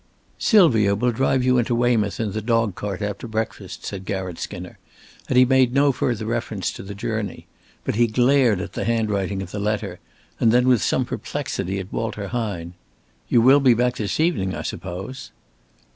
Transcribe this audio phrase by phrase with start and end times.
[0.39, 4.79] "Sylvia will drive you into Weymouth in the dog cart after breakfast," said Garratt Skinner,
[5.29, 7.45] and he made no further reference to the journey.
[7.83, 9.99] But he glared at the handwriting of the letter,
[10.39, 12.73] and then with some perplexity at Walter Hine.
[13.29, 15.29] "You will be back this evening, I suppose?"